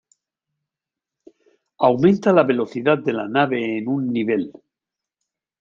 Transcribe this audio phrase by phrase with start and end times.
[1.77, 4.51] Aumenta la velocidad de la nave en un nivel.